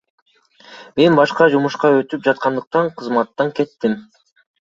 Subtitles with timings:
[1.01, 3.95] Мен башка жумушка өтүп жаткандыктан кызматтан кеттим.